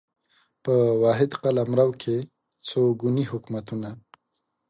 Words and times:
په 0.63 0.73
واحد 1.03 1.31
قلمرو 1.43 1.89
کې 2.01 2.17
څو 2.67 2.81
ګوني 3.01 3.25
حکومتونه 3.31 3.89